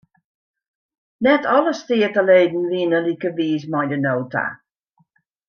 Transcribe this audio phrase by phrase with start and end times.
[1.27, 4.45] Net alle steateleden wienen like wiis mei de nota.